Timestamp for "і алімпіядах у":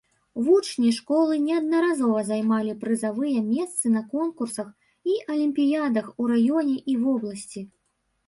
5.11-6.33